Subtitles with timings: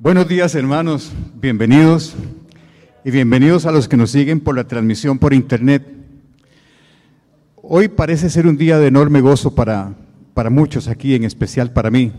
[0.00, 2.14] Buenos días hermanos, bienvenidos
[3.04, 5.84] y bienvenidos a los que nos siguen por la transmisión por internet.
[7.56, 9.96] Hoy parece ser un día de enorme gozo para,
[10.34, 12.12] para muchos aquí, en especial para mí.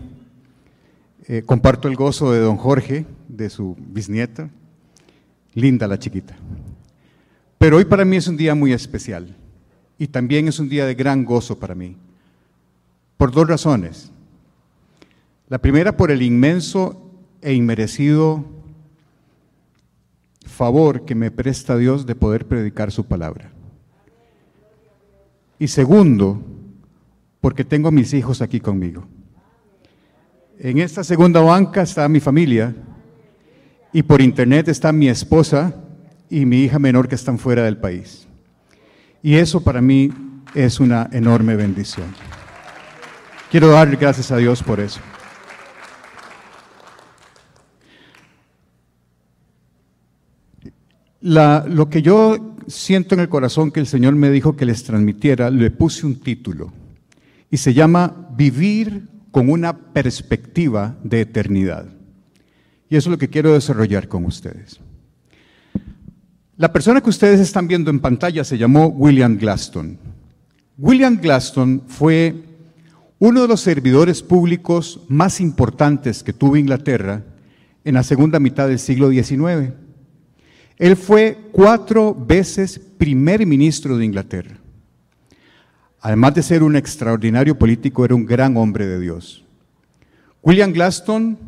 [1.26, 4.50] Eh, comparto el gozo de don Jorge, de su bisnieta,
[5.54, 6.36] linda la chiquita.
[7.56, 9.34] Pero hoy para mí es un día muy especial
[9.96, 11.96] y también es un día de gran gozo para mí,
[13.16, 14.10] por dos razones.
[15.48, 17.06] La primera por el inmenso
[17.42, 18.44] e inmerecido
[20.44, 23.50] favor que me presta Dios de poder predicar su palabra.
[25.58, 26.42] Y segundo,
[27.40, 29.06] porque tengo a mis hijos aquí conmigo.
[30.58, 32.74] En esta segunda banca está mi familia
[33.92, 35.74] y por internet está mi esposa
[36.28, 38.28] y mi hija menor que están fuera del país.
[39.22, 40.10] Y eso para mí
[40.54, 42.06] es una enorme bendición.
[43.50, 45.00] Quiero dar gracias a Dios por eso.
[51.20, 55.50] Lo que yo siento en el corazón que el Señor me dijo que les transmitiera,
[55.50, 56.72] le puse un título
[57.50, 61.86] y se llama Vivir con una perspectiva de eternidad.
[62.88, 64.80] Y eso es lo que quiero desarrollar con ustedes.
[66.56, 69.98] La persona que ustedes están viendo en pantalla se llamó William Glaston.
[70.76, 72.34] William Glaston fue
[73.18, 77.22] uno de los servidores públicos más importantes que tuvo Inglaterra
[77.84, 79.72] en la segunda mitad del siglo XIX.
[80.80, 84.56] Él fue cuatro veces primer ministro de Inglaterra.
[86.00, 89.44] Además de ser un extraordinario político, era un gran hombre de Dios.
[90.42, 91.38] William Glaston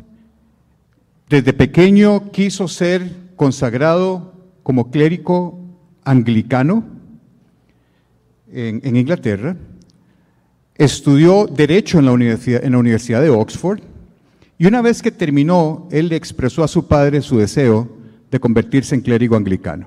[1.27, 5.59] desde pequeño quiso ser consagrado como clérigo
[6.03, 6.83] anglicano
[8.51, 9.57] en, Inglaterra.
[10.75, 13.81] Estudió Derecho en la, universidad, en la Universidad de Oxford
[14.59, 18.02] y una vez que terminó, él le expresó a su padre su deseo
[18.33, 19.85] de convertirse en clérigo anglicano.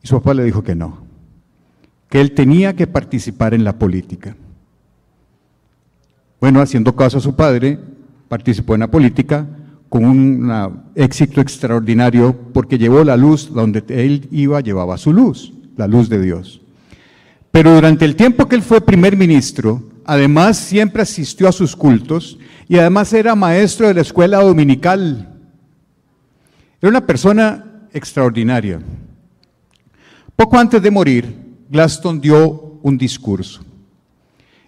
[0.00, 0.98] Y su papá le dijo que no,
[2.08, 4.36] que él tenía que participar en la política.
[6.40, 7.80] Bueno, haciendo caso a su padre,
[8.28, 9.44] participó en la política
[9.88, 10.52] con un
[10.94, 16.20] éxito extraordinario porque llevó la luz donde él iba, llevaba su luz, la luz de
[16.22, 16.60] Dios.
[17.50, 22.38] Pero durante el tiempo que él fue primer ministro, además siempre asistió a sus cultos
[22.68, 25.31] y además era maestro de la escuela dominical
[26.82, 28.80] era una persona extraordinaria.
[30.34, 31.32] Poco antes de morir,
[31.70, 33.62] Glaston dio un discurso.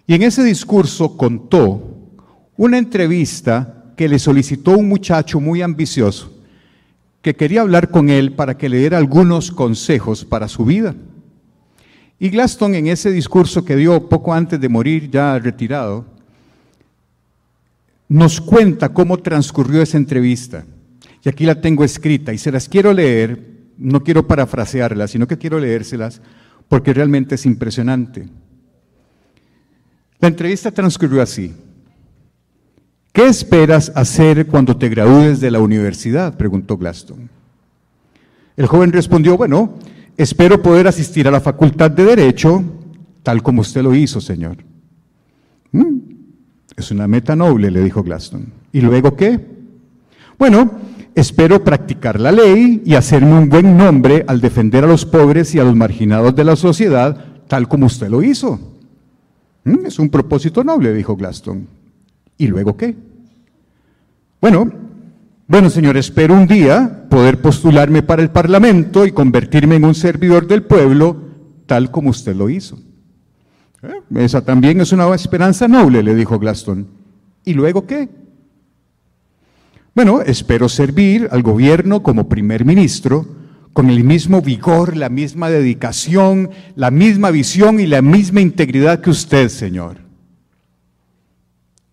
[0.07, 1.97] Y en ese discurso contó
[2.55, 6.31] una entrevista que le solicitó un muchacho muy ambicioso
[7.21, 10.95] que quería hablar con él para que le diera algunos consejos para su vida.
[12.19, 16.05] Y Glaston en ese discurso que dio poco antes de morir, ya retirado,
[18.07, 20.65] nos cuenta cómo transcurrió esa entrevista.
[21.25, 25.39] Y aquí la tengo escrita y se las quiero leer, no quiero parafrasearlas, sino que
[25.39, 26.21] quiero leérselas
[26.69, 28.27] porque realmente es impresionante.
[30.19, 31.51] La entrevista transcurrió así.
[33.11, 36.37] ¿Qué esperas hacer cuando te gradúes de la universidad?
[36.37, 37.27] preguntó Glaston.
[38.55, 39.79] El joven respondió, bueno,
[40.17, 42.63] espero poder asistir a la facultad de Derecho
[43.23, 44.57] tal como usted lo hizo, señor.
[45.71, 45.97] Mm,
[46.77, 48.45] es una meta noble, le dijo Glaston.
[48.71, 49.39] ¿Y luego qué?
[50.37, 50.69] Bueno,
[51.15, 55.59] Espero practicar la ley y hacerme un buen nombre al defender a los pobres y
[55.59, 57.17] a los marginados de la sociedad,
[57.47, 58.59] tal como usted lo hizo.
[59.63, 61.67] Mm, es un propósito noble, dijo Glaston.
[62.37, 62.95] ¿Y luego qué?
[64.41, 64.69] Bueno,
[65.47, 70.47] bueno, señor, espero un día poder postularme para el Parlamento y convertirme en un servidor
[70.47, 71.15] del pueblo,
[71.65, 72.77] tal como usted lo hizo.
[73.83, 76.87] Eh, esa también es una esperanza noble, le dijo Glaston.
[77.45, 78.09] ¿Y luego qué?
[79.95, 83.25] Bueno, espero servir al gobierno como primer ministro
[83.71, 89.09] con el mismo vigor, la misma dedicación, la misma visión y la misma integridad que
[89.09, 89.99] usted, Señor.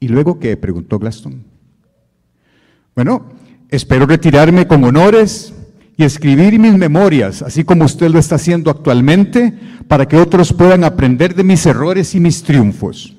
[0.00, 0.56] ¿Y luego qué?
[0.56, 1.44] preguntó Glaston.
[2.96, 3.24] Bueno,
[3.68, 5.54] espero retirarme con honores
[5.96, 9.56] y escribir mis memorias, así como usted lo está haciendo actualmente,
[9.86, 13.16] para que otros puedan aprender de mis errores y mis triunfos.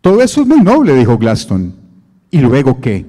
[0.00, 1.81] Todo eso es muy noble, dijo Glaston.
[2.32, 3.06] ¿Y luego qué?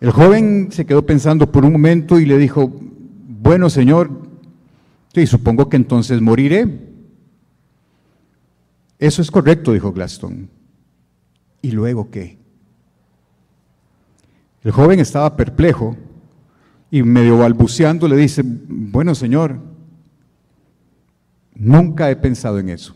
[0.00, 2.72] El joven se quedó pensando por un momento y le dijo,
[3.42, 4.28] bueno Señor,
[5.26, 6.88] supongo que entonces moriré.
[8.98, 10.48] Eso es correcto, dijo Glaston.
[11.62, 12.38] ¿Y luego qué?
[14.62, 15.96] El joven estaba perplejo
[16.90, 19.60] y medio balbuceando le dice, bueno Señor,
[21.54, 22.94] nunca he pensado en eso.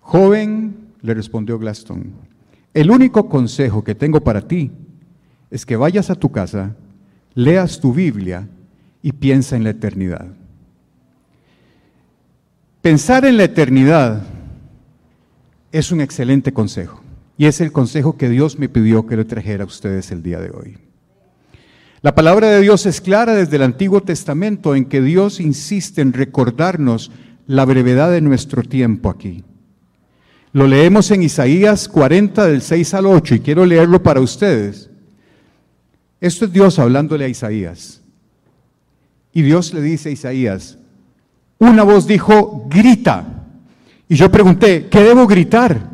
[0.00, 2.12] Joven, le respondió Glaston,
[2.74, 4.72] El único consejo que tengo para ti
[5.50, 6.74] es que vayas a tu casa,
[7.34, 8.48] leas tu Biblia
[9.00, 10.26] y piensa en la eternidad.
[12.82, 14.24] Pensar en la eternidad
[15.70, 17.00] es un excelente consejo
[17.38, 20.40] y es el consejo que Dios me pidió que le trajera a ustedes el día
[20.40, 20.76] de hoy.
[22.02, 26.12] La palabra de Dios es clara desde el Antiguo Testamento en que Dios insiste en
[26.12, 27.12] recordarnos
[27.46, 29.44] la brevedad de nuestro tiempo aquí.
[30.54, 34.88] Lo leemos en Isaías 40 del 6 al 8 y quiero leerlo para ustedes.
[36.20, 38.00] Esto es Dios hablándole a Isaías.
[39.32, 40.78] Y Dios le dice a Isaías,
[41.58, 43.46] una voz dijo, grita.
[44.08, 45.90] Y yo pregunté, ¿qué debo gritar?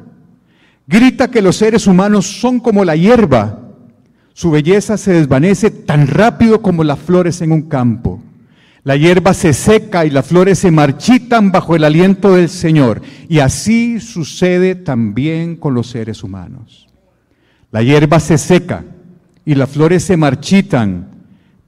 [0.86, 3.60] Grita que los seres humanos son como la hierba.
[4.34, 8.20] Su belleza se desvanece tan rápido como las flores en un campo.
[8.82, 13.02] La hierba se seca y las flores se marchitan bajo el aliento del Señor.
[13.28, 16.88] Y así sucede también con los seres humanos.
[17.70, 18.84] La hierba se seca
[19.44, 21.08] y las flores se marchitan,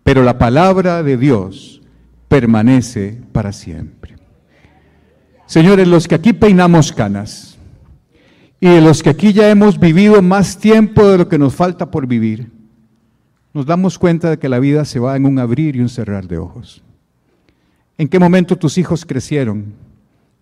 [0.03, 1.83] pero la palabra de Dios
[2.29, 4.17] permanece para siempre.
[5.47, 7.59] Señores, los que aquí peinamos canas
[8.59, 11.91] y de los que aquí ya hemos vivido más tiempo de lo que nos falta
[11.91, 12.51] por vivir,
[13.53, 16.27] nos damos cuenta de que la vida se va en un abrir y un cerrar
[16.27, 16.83] de ojos.
[17.99, 19.75] ¿En qué momento tus hijos crecieron?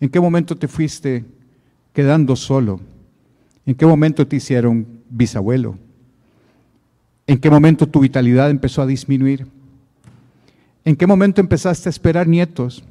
[0.01, 1.25] ¿En qué momento te fuiste
[1.93, 2.81] quedando solo?
[3.67, 5.77] ¿En qué momento te hicieron bisabuelo?
[7.27, 9.47] ¿En qué momento tu vitalidad empezó a disminuir?
[10.85, 12.83] ¿En qué momento empezaste a esperar nietos?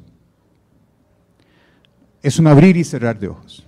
[2.22, 3.66] Es un abrir y cerrar de ojos.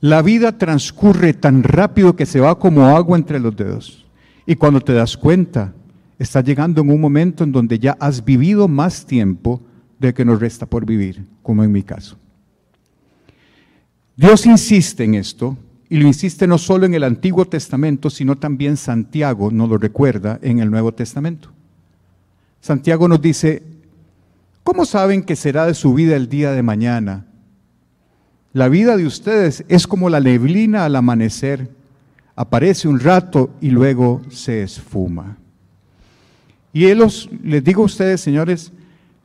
[0.00, 4.06] La vida transcurre tan rápido que se va como agua entre los dedos.
[4.46, 5.74] Y cuando te das cuenta,
[6.18, 9.60] estás llegando en un momento en donde ya has vivido más tiempo
[10.00, 12.16] de que nos resta por vivir, como en mi caso.
[14.16, 15.56] Dios insiste en esto
[15.88, 20.38] y lo insiste no solo en el Antiguo Testamento, sino también Santiago nos lo recuerda
[20.42, 21.50] en el Nuevo Testamento.
[22.60, 23.62] Santiago nos dice,
[24.64, 27.26] ¿cómo saben que será de su vida el día de mañana?
[28.52, 31.70] La vida de ustedes es como la neblina al amanecer,
[32.36, 35.36] aparece un rato y luego se esfuma.
[36.72, 37.04] Y él
[37.42, 38.72] les digo a ustedes, señores,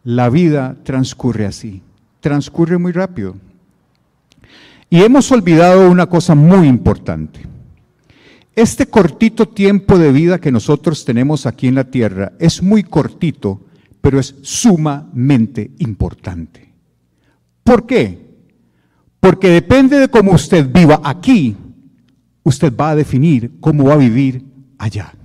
[0.05, 1.81] la vida transcurre así,
[2.21, 3.35] transcurre muy rápido.
[4.89, 7.41] Y hemos olvidado una cosa muy importante.
[8.55, 13.65] Este cortito tiempo de vida que nosotros tenemos aquí en la tierra es muy cortito,
[13.99, 16.71] pero es sumamente importante.
[17.63, 18.23] ¿Por qué?
[19.19, 21.57] Porque depende de cómo usted viva aquí,
[22.43, 24.45] usted va a definir cómo va a vivir
[24.77, 25.15] allá.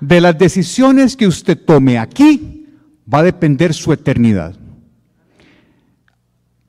[0.00, 2.61] De las decisiones que usted tome aquí,
[3.12, 4.54] va a depender su eternidad.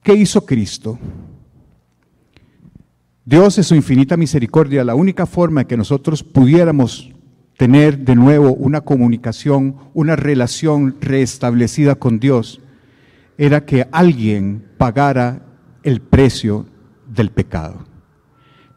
[0.01, 0.99] ¿Qué hizo Cristo?
[3.25, 7.09] Dios es su infinita misericordia, la única forma en que nosotros pudiéramos
[7.57, 12.59] tener de nuevo una comunicación, una relación restablecida con Dios,
[13.37, 15.45] era que alguien pagara
[15.83, 16.65] el precio
[17.07, 17.85] del pecado.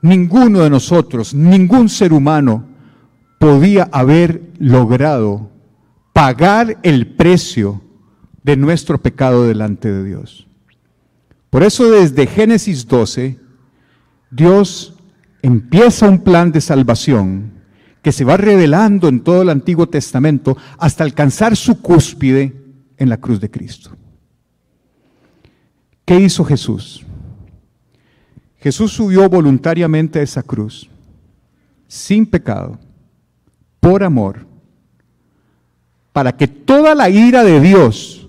[0.02, 2.64] Ninguno de nosotros, ningún ser humano
[3.40, 5.50] podía haber logrado
[6.16, 7.82] pagar el precio
[8.42, 10.46] de nuestro pecado delante de Dios.
[11.50, 13.38] Por eso desde Génesis 12,
[14.30, 14.94] Dios
[15.42, 17.52] empieza un plan de salvación
[18.00, 22.64] que se va revelando en todo el Antiguo Testamento hasta alcanzar su cúspide
[22.96, 23.90] en la cruz de Cristo.
[26.06, 27.04] ¿Qué hizo Jesús?
[28.56, 30.88] Jesús subió voluntariamente a esa cruz,
[31.86, 32.78] sin pecado,
[33.80, 34.55] por amor,
[36.16, 38.26] para que toda la ira de Dios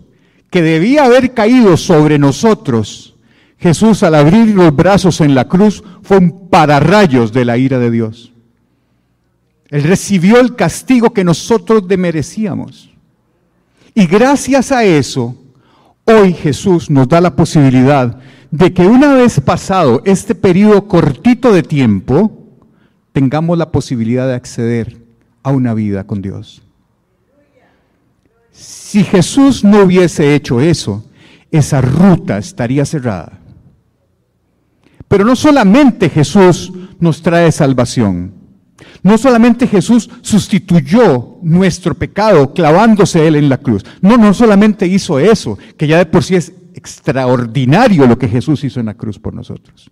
[0.50, 3.16] que debía haber caído sobre nosotros,
[3.60, 7.90] Jesús al abrir los brazos en la cruz fue un pararrayos de la ira de
[7.90, 8.34] Dios.
[9.70, 12.90] Él recibió el castigo que nosotros demerecíamos.
[13.96, 15.38] Y gracias a eso,
[16.04, 18.20] hoy Jesús nos da la posibilidad
[18.52, 22.50] de que una vez pasado este periodo cortito de tiempo,
[23.14, 24.98] tengamos la posibilidad de acceder
[25.42, 26.67] a una vida con Dios.
[28.58, 31.06] Si Jesús no hubiese hecho eso,
[31.52, 33.40] esa ruta estaría cerrada.
[35.08, 38.34] Pero no solamente Jesús nos trae salvación,
[39.04, 45.20] no solamente Jesús sustituyó nuestro pecado clavándose Él en la cruz, no, no solamente hizo
[45.20, 49.20] eso, que ya de por sí es extraordinario lo que Jesús hizo en la cruz
[49.20, 49.92] por nosotros,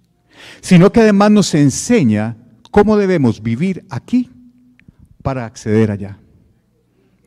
[0.61, 2.35] sino que además nos enseña
[2.71, 4.31] cómo debemos vivir aquí
[5.21, 6.17] para acceder allá.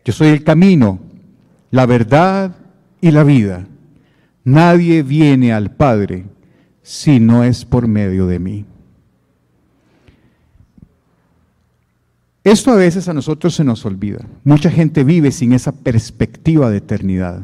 [0.04, 1.07] Yo soy el camino,
[1.70, 2.56] la verdad
[3.00, 3.66] y la vida.
[4.44, 6.24] Nadie viene al Padre
[6.82, 8.64] si no es por medio de mí.
[12.44, 14.24] Esto a veces a nosotros se nos olvida.
[14.42, 17.42] Mucha gente vive sin esa perspectiva de eternidad.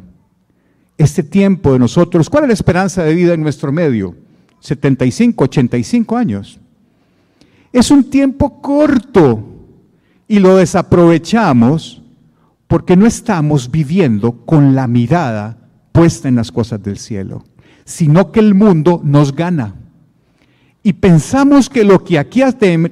[0.97, 4.15] Este tiempo de nosotros, ¿cuál es la esperanza de vida en nuestro medio?
[4.61, 6.59] 75, 85 años.
[7.71, 9.47] Es un tiempo corto
[10.27, 12.01] y lo desaprovechamos
[12.75, 15.57] porque no estamos viviendo con la mirada
[15.93, 17.45] puesta en las cosas del cielo,
[17.85, 19.77] sino que el mundo nos gana.
[20.83, 22.43] Y pensamos que lo que aquí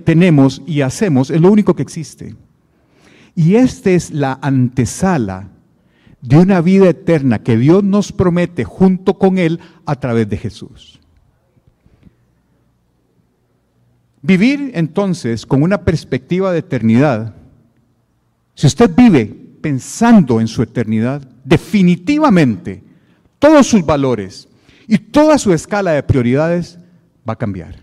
[0.05, 2.37] tenemos y hacemos es lo único que existe.
[3.35, 5.49] Y esta es la antesala
[6.21, 11.01] de una vida eterna que Dios nos promete junto con Él a través de Jesús.
[14.23, 17.35] Vivir entonces con una perspectiva de eternidad,
[18.55, 22.83] si usted vive pensando en su eternidad, definitivamente
[23.38, 24.49] todos sus valores
[24.87, 26.78] y toda su escala de prioridades
[27.28, 27.76] va a cambiar.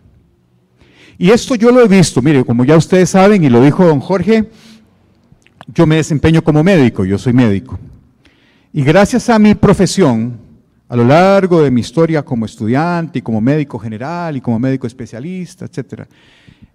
[1.18, 4.00] Y esto yo lo he visto, mire, como ya ustedes saben y lo dijo don
[4.00, 4.50] Jorge,
[5.74, 7.80] yo me desempeño como médico, yo soy médico.
[8.72, 10.40] Y gracias a mi profesión,
[10.88, 14.88] a lo largo de mi historia como estudiante y como médico general y como médico
[14.88, 16.04] especialista, etc.,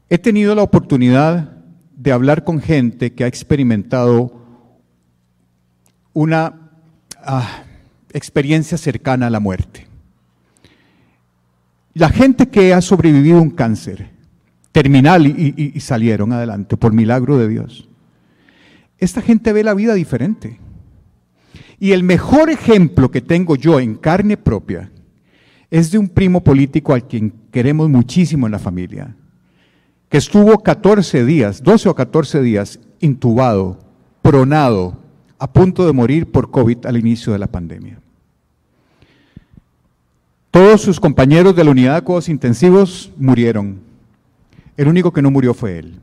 [0.08, 1.56] he tenido la oportunidad
[1.96, 4.43] de hablar con gente que ha experimentado
[6.14, 6.70] una
[7.22, 7.64] ah,
[8.12, 9.86] experiencia cercana a la muerte.
[11.92, 14.10] La gente que ha sobrevivido un cáncer
[14.72, 17.88] terminal y, y salieron adelante por milagro de Dios.
[18.98, 20.58] Esta gente ve la vida diferente.
[21.78, 24.90] Y el mejor ejemplo que tengo yo en carne propia
[25.70, 29.16] es de un primo político al quien queremos muchísimo en la familia,
[30.08, 33.78] que estuvo 14 días, 12 o 14 días intubado,
[34.22, 35.03] pronado,
[35.44, 38.00] a punto de morir por COVID al inicio de la pandemia.
[40.50, 43.78] Todos sus compañeros de la unidad de cuidados intensivos murieron.
[44.74, 46.00] El único que no murió fue él.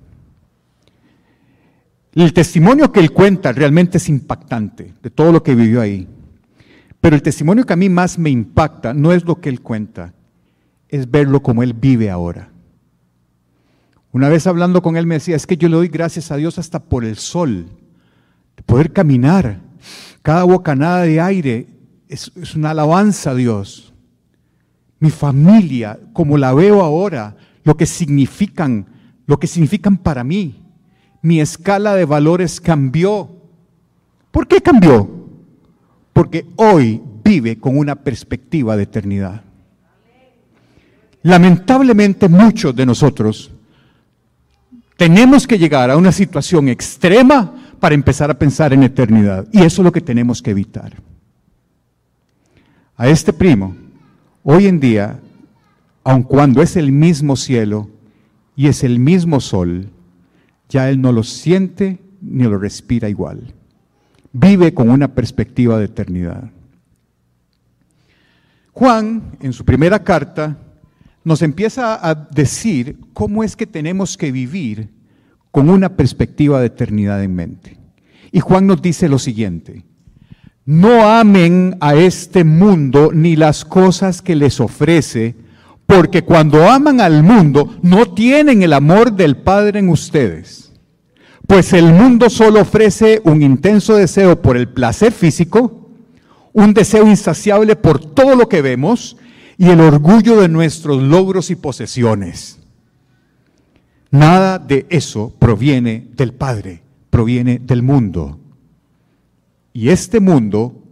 [2.14, 6.08] El testimonio que él cuenta realmente es impactante de todo lo que vivió ahí.
[7.00, 10.14] Pero el testimonio que a mí más me impacta no es lo que él cuenta,
[10.88, 12.52] es verlo como él vive ahora.
[14.12, 16.60] Una vez hablando con él me decía, es que yo le doy gracias a Dios
[16.60, 17.66] hasta por el sol,
[18.65, 19.60] poder caminar.
[20.22, 21.68] Cada bocanada de aire
[22.08, 23.94] es, una alabanza a Dios.
[25.00, 28.86] Mi familia, como la veo ahora, lo que significan,
[29.25, 30.62] lo que significan para mí
[31.22, 33.30] mi escala de valores cambió.
[34.32, 35.10] ¿Por qué cambió?
[36.13, 39.44] Porque hoy vive con una perspectiva de eternidad.
[41.24, 43.51] Lamentablemente muchos de nosotros
[44.98, 49.48] tenemos que llegar a una situación extrema para empezar a pensar en eternidad.
[49.52, 50.94] Y eso es lo que tenemos que evitar.
[52.96, 53.76] A este primo,
[54.44, 55.20] hoy en día,
[56.04, 57.90] aun cuando es el mismo cielo
[58.56, 59.90] y es el mismo sol,
[60.70, 63.52] ya él no lo siente ni lo respira igual.
[64.32, 66.52] Vive con una perspectiva de eternidad.
[68.74, 70.56] Juan, en su primera carta,
[71.24, 75.00] nos empieza a decir cómo es que tenemos que vivir
[75.51, 77.77] con una perspectiva de eternidad en mente.
[78.31, 79.84] Y Juan nos dice lo siguiente,
[80.65, 85.36] no amen a este mundo ni las cosas que les ofrece,
[85.86, 90.72] porque cuando aman al mundo no tienen el amor del Padre en ustedes.
[91.46, 95.89] Pues el mundo solo ofrece un intenso deseo por el placer físico,
[96.53, 99.17] un deseo insaciable por todo lo que vemos
[99.58, 102.61] y el orgullo de nuestros logros y posesiones.
[104.12, 108.38] Nada de eso proviene del Padre, proviene del mundo.
[109.72, 110.84] Y este mundo,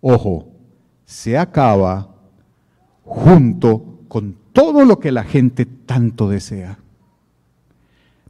[0.00, 0.48] ojo,
[1.04, 2.08] se acaba
[3.04, 6.78] junto con todo lo que la gente tanto desea.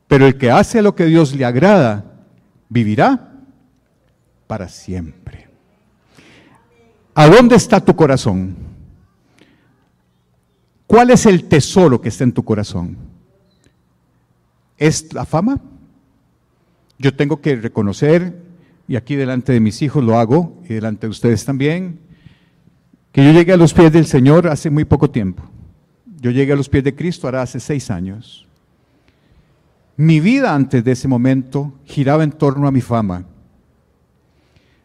[0.08, 2.04] Pero el que hace lo que Dios le agrada,
[2.68, 3.34] vivirá
[4.48, 5.48] para siempre.
[7.14, 8.56] ¿A dónde está tu corazón?
[10.88, 13.13] ¿Cuál es el tesoro que está en tu corazón?
[14.84, 15.62] ¿Es la fama?
[16.98, 18.42] Yo tengo que reconocer,
[18.86, 22.00] y aquí delante de mis hijos lo hago, y delante de ustedes también,
[23.10, 25.42] que yo llegué a los pies del Señor hace muy poco tiempo.
[26.20, 28.46] Yo llegué a los pies de Cristo ahora hace seis años.
[29.96, 33.24] Mi vida antes de ese momento giraba en torno a mi fama.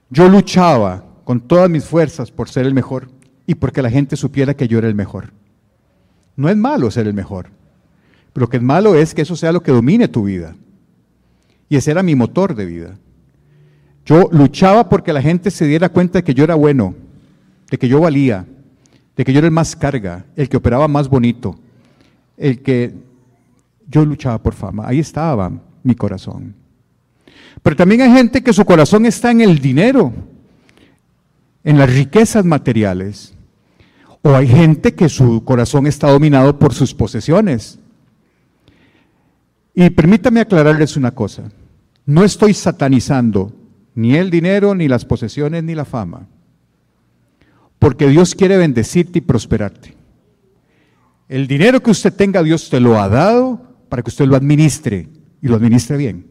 [0.10, 3.10] Yo luchaba con todas mis fuerzas por ser el mejor
[3.46, 5.34] y porque la gente supiera que yo era el mejor.
[6.38, 7.59] No es malo ser el mejor.
[8.34, 10.56] Lo que es malo es que eso sea lo que domine tu vida.
[11.68, 12.98] Y ese era mi motor de vida.
[14.06, 16.96] Yo luchaba porque la gente se diera cuenta de que yo era bueno,
[17.70, 18.46] de que yo valía,
[19.16, 21.60] de que yo era el más carga, el que operaba más bonito,
[22.38, 22.94] el que
[23.88, 24.88] yo luchaba por fama.
[24.88, 25.52] Ahí estaba
[25.84, 26.56] mi corazón.
[27.62, 30.14] Pero también hay gente que su corazón está en el dinero,
[31.64, 33.34] en las riquezas materiales.
[34.22, 37.80] O hay gente que su corazón está dominado por sus posesiones.
[39.80, 41.44] Y permítame aclararles una cosa.
[42.06, 43.54] No estoy satanizando
[43.96, 46.28] ni el dinero, ni las posesiones, ni la fama.
[47.80, 49.96] Porque Dios quiere bendecirte y prosperarte.
[51.30, 55.08] El dinero que usted tenga, Dios te lo ha dado para que usted lo administre
[55.42, 56.28] y lo administre bien.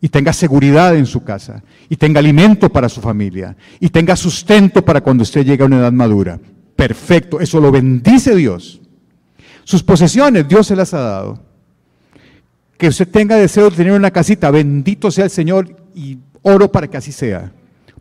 [0.00, 4.84] Y tenga seguridad en su casa, y tenga alimento para su familia, y tenga sustento
[4.84, 6.40] para cuando usted llegue a una edad madura.
[6.74, 8.80] Perfecto, eso lo bendice Dios.
[9.62, 11.45] Sus posesiones Dios se las ha dado.
[12.78, 16.88] Que usted tenga deseo de tener una casita, bendito sea el Señor y oro para
[16.88, 17.52] que así sea.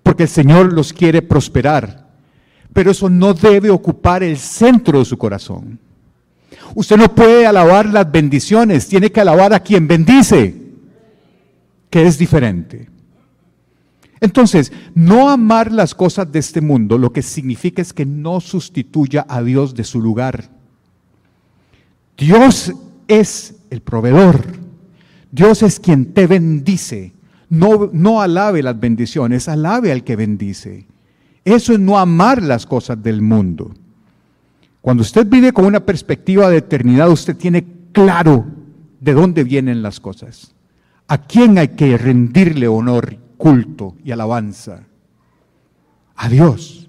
[0.03, 2.05] Porque el Señor los quiere prosperar.
[2.73, 5.79] Pero eso no debe ocupar el centro de su corazón.
[6.73, 10.55] Usted no puede alabar las bendiciones, tiene que alabar a quien bendice,
[11.89, 12.89] que es diferente.
[14.19, 19.25] Entonces, no amar las cosas de este mundo lo que significa es que no sustituya
[19.29, 20.49] a Dios de su lugar.
[22.17, 22.73] Dios
[23.07, 24.64] es el proveedor.
[25.35, 27.11] Dios es quien te bendice.
[27.49, 30.87] No, no alabe las bendiciones, alabe al que bendice.
[31.43, 33.73] Eso es no amar las cosas del mundo.
[34.79, 38.45] Cuando usted vive con una perspectiva de eternidad, usted tiene claro
[39.01, 40.55] de dónde vienen las cosas.
[41.09, 44.83] ¿A quién hay que rendirle honor, culto y alabanza?
[46.15, 46.87] A Dios.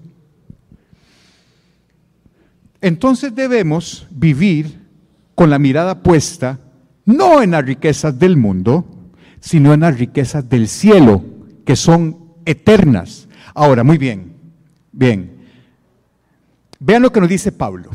[2.80, 4.86] Entonces debemos vivir
[5.34, 6.60] con la mirada puesta
[7.06, 8.84] no en las riquezas del mundo,
[9.40, 11.24] sino en las riquezas del cielo,
[11.64, 13.28] que son eternas.
[13.54, 14.34] Ahora, muy bien,
[14.92, 15.36] bien.
[16.78, 17.90] Vean lo que nos dice Pablo.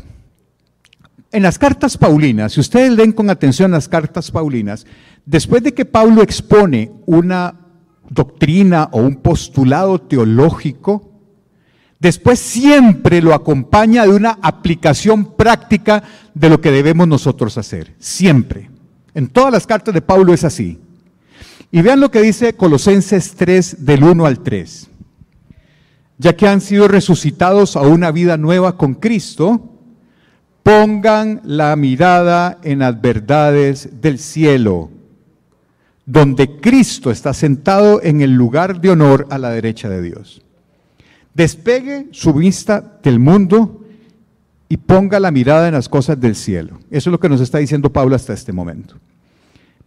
[1.30, 4.86] En las cartas paulinas, si ustedes leen con atención las cartas paulinas,
[5.24, 7.54] después de que Pablo expone una
[8.08, 11.10] doctrina o un postulado teológico,
[12.00, 16.02] después siempre lo acompaña de una aplicación práctica
[16.34, 17.94] de lo que debemos nosotros hacer.
[17.98, 18.71] Siempre.
[19.14, 20.78] En todas las cartas de Pablo es así.
[21.70, 24.88] Y vean lo que dice Colosenses 3 del 1 al 3
[26.22, 29.68] ya que han sido resucitados a una vida nueva con Cristo,
[30.62, 34.88] pongan la mirada en las verdades del cielo,
[36.06, 40.42] donde Cristo está sentado en el lugar de honor a la derecha de Dios.
[41.34, 43.81] Despegue su vista del mundo
[44.72, 46.78] y ponga la mirada en las cosas del cielo.
[46.90, 48.96] Eso es lo que nos está diciendo Pablo hasta este momento.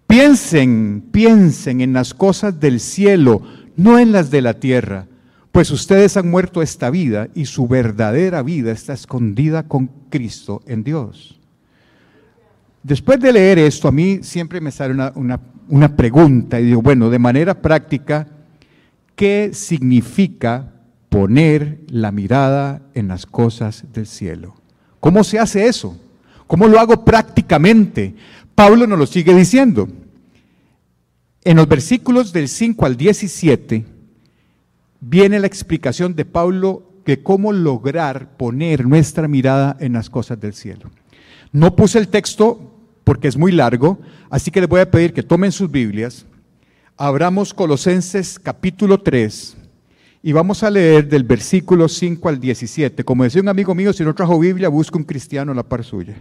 [0.05, 3.41] Piensen, piensen en las cosas del cielo,
[3.75, 5.07] no en las de la tierra
[5.51, 10.83] pues ustedes han muerto esta vida y su verdadera vida está escondida con Cristo en
[10.83, 11.39] Dios.
[12.83, 17.09] Después de leer esto, a mí siempre me sale una, una pregunta y digo, bueno,
[17.09, 18.27] de manera práctica,
[19.15, 20.73] ¿qué significa
[21.07, 24.55] poner la mirada en las cosas del cielo?
[25.05, 25.95] ¿Cómo se hace eso?
[26.47, 28.15] ¿Cómo lo hago prácticamente?
[28.55, 29.87] Pablo nos lo sigue diciendo.
[31.43, 33.85] En los versículos del 5 al 17,
[35.01, 40.55] viene la explicación de Pablo de cómo lograr poner nuestra mirada en las cosas del
[40.55, 40.89] cielo.
[41.51, 43.99] No puse el texto porque es muy largo,
[44.31, 46.25] así que les voy a pedir que tomen sus Biblias,
[46.97, 49.55] abramos Colosenses capítulo 3
[50.25, 53.03] y vamos a leer del versículo 5 al 17.
[53.03, 55.83] Como decía un amigo mío, si no trajo Biblia, busca un cristiano a la par
[55.83, 56.15] suya.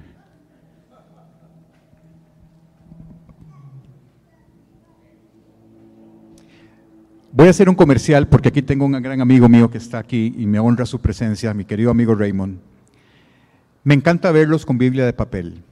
[7.33, 10.35] Voy a hacer un comercial porque aquí tengo un gran amigo mío que está aquí
[10.37, 12.59] y me honra su presencia, mi querido amigo Raymond.
[13.85, 15.63] Me encanta verlos con Biblia de papel.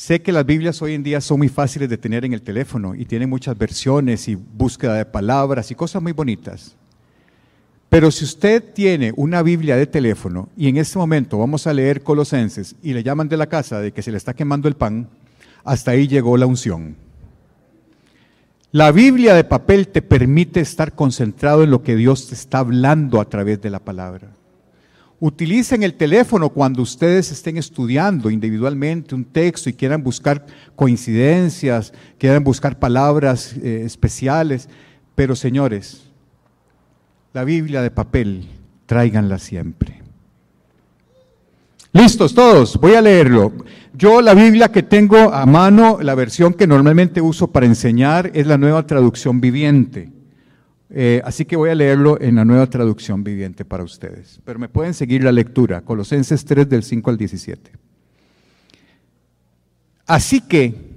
[0.00, 2.94] Sé que las Biblias hoy en día son muy fáciles de tener en el teléfono
[2.94, 6.74] y tienen muchas versiones y búsqueda de palabras y cosas muy bonitas.
[7.90, 12.02] Pero si usted tiene una Biblia de teléfono y en este momento vamos a leer
[12.02, 15.06] Colosenses y le llaman de la casa de que se le está quemando el pan,
[15.64, 16.96] hasta ahí llegó la unción.
[18.72, 23.20] La Biblia de papel te permite estar concentrado en lo que Dios te está hablando
[23.20, 24.30] a través de la palabra.
[25.22, 32.42] Utilicen el teléfono cuando ustedes estén estudiando individualmente un texto y quieran buscar coincidencias, quieran
[32.42, 34.66] buscar palabras eh, especiales.
[35.14, 36.08] Pero señores,
[37.34, 38.48] la Biblia de papel,
[38.86, 40.00] tráiganla siempre.
[41.92, 43.52] Listos todos, voy a leerlo.
[43.92, 48.46] Yo la Biblia que tengo a mano, la versión que normalmente uso para enseñar es
[48.46, 50.10] la nueva traducción viviente.
[50.92, 54.40] Eh, así que voy a leerlo en la nueva traducción viviente para ustedes.
[54.44, 57.70] Pero me pueden seguir la lectura, Colosenses 3 del 5 al 17.
[60.06, 60.90] Así que,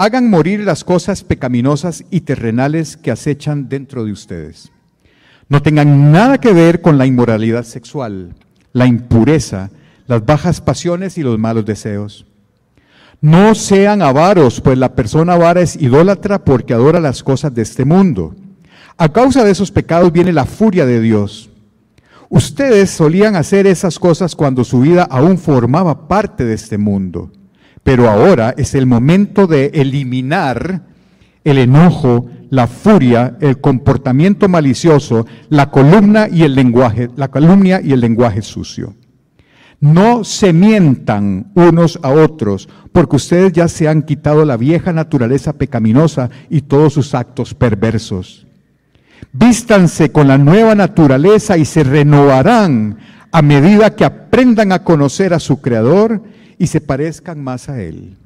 [0.00, 4.70] Hagan morir las cosas pecaminosas y terrenales que acechan dentro de ustedes.
[5.48, 8.36] No tengan nada que ver con la inmoralidad sexual,
[8.72, 9.70] la impureza,
[10.06, 12.26] las bajas pasiones y los malos deseos.
[13.20, 17.84] No sean avaros, pues la persona avara es idólatra porque adora las cosas de este
[17.84, 18.36] mundo.
[19.00, 21.50] A causa de esos pecados viene la furia de Dios.
[22.30, 27.30] Ustedes solían hacer esas cosas cuando su vida aún formaba parte de este mundo.
[27.84, 30.82] Pero ahora es el momento de eliminar
[31.44, 37.92] el enojo, la furia, el comportamiento malicioso, la columna y el lenguaje, la calumnia y
[37.92, 38.96] el lenguaje sucio.
[39.78, 45.52] No se mientan unos a otros, porque ustedes ya se han quitado la vieja naturaleza
[45.52, 48.47] pecaminosa y todos sus actos perversos.
[49.32, 52.98] Vístanse con la nueva naturaleza y se renovarán
[53.30, 56.22] a medida que aprendan a conocer a su Creador
[56.58, 58.16] y se parezcan más a Él.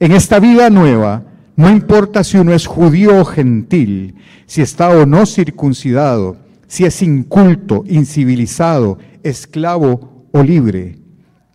[0.00, 1.22] En esta vida nueva,
[1.56, 4.16] no importa si uno es judío o gentil,
[4.46, 10.98] si está o no circuncidado, si es inculto, incivilizado, esclavo o libre.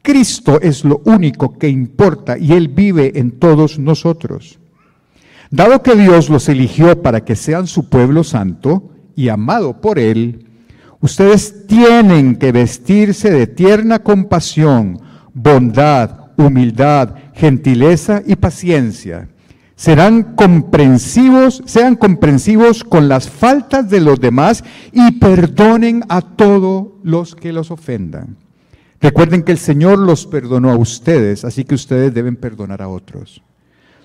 [0.01, 4.58] Cristo es lo único que importa y Él vive en todos nosotros.
[5.51, 10.45] Dado que Dios los eligió para que sean su pueblo santo y amado por Él,
[10.99, 15.01] ustedes tienen que vestirse de tierna compasión,
[15.33, 19.27] bondad, humildad, gentileza y paciencia.
[19.75, 27.33] Serán comprensivos, sean comprensivos con las faltas de los demás y perdonen a todos los
[27.33, 28.37] que los ofendan.
[29.01, 33.41] Recuerden que el Señor los perdonó a ustedes, así que ustedes deben perdonar a otros.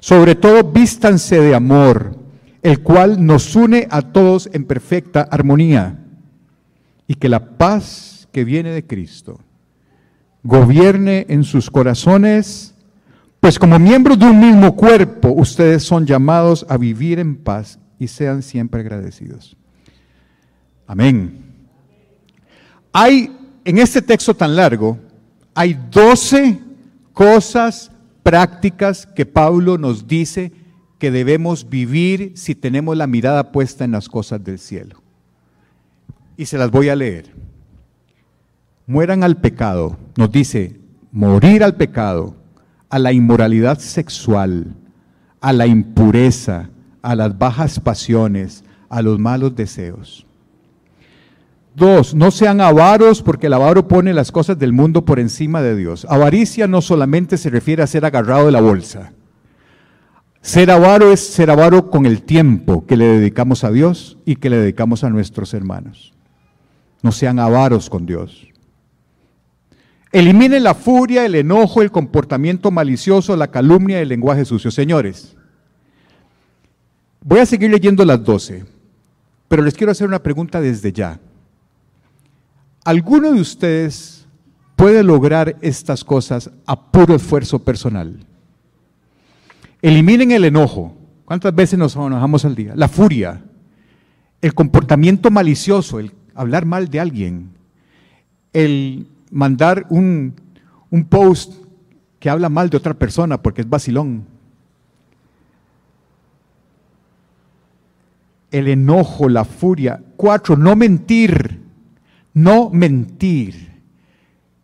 [0.04, 2.14] Sobre todo vístanse de amor,
[2.60, 5.98] el cual nos une a todos en perfecta armonía,
[7.08, 9.40] y que la paz que viene de Cristo
[10.42, 12.74] gobierne en sus corazones,
[13.40, 18.06] pues como miembros de un mismo cuerpo, ustedes son llamados a vivir en paz y
[18.06, 19.56] sean siempre agradecidos.
[20.86, 21.46] Amén.
[22.92, 24.98] Hay, en este texto tan largo,
[25.54, 26.60] hay doce
[27.14, 27.90] cosas
[28.24, 30.50] prácticas que Pablo nos dice
[30.98, 35.00] que debemos vivir si tenemos la mirada puesta en las cosas del cielo.
[36.36, 37.30] Y se las voy a leer
[38.86, 40.78] mueran al pecado, nos dice
[41.10, 42.36] morir al pecado,
[42.90, 44.74] a la inmoralidad sexual,
[45.40, 46.70] a la impureza,
[47.02, 50.26] a las bajas pasiones, a los malos deseos.
[51.74, 55.74] Dos, no sean avaros porque el avaro pone las cosas del mundo por encima de
[55.74, 56.06] Dios.
[56.08, 59.12] Avaricia no solamente se refiere a ser agarrado de la bolsa.
[60.40, 64.50] Ser avaro es ser avaro con el tiempo que le dedicamos a Dios y que
[64.50, 66.12] le dedicamos a nuestros hermanos.
[67.02, 68.46] No sean avaros con Dios.
[70.12, 74.70] Eliminen la furia, el enojo, el comportamiento malicioso, la calumnia y el lenguaje sucio.
[74.70, 75.34] Señores,
[77.20, 78.64] voy a seguir leyendo las doce,
[79.48, 81.18] pero les quiero hacer una pregunta desde ya.
[82.84, 84.26] ¿Alguno de ustedes
[84.76, 88.26] puede lograr estas cosas a puro esfuerzo personal?
[89.80, 90.94] Eliminen el enojo.
[91.24, 92.74] ¿Cuántas veces nos enojamos al día?
[92.76, 93.42] La furia,
[94.42, 97.50] el comportamiento malicioso, el hablar mal de alguien,
[98.52, 100.34] el mandar un,
[101.08, 101.54] post
[102.20, 104.26] que habla mal de otra persona porque es vacilón.
[108.50, 110.00] El enojo, la furia.
[110.16, 111.63] Cuatro, no mentir.
[112.34, 113.72] No mentir.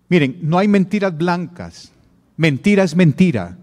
[0.08, 1.92] Miren, no hay mentiras blancas.
[2.36, 3.56] Mentira es mentira.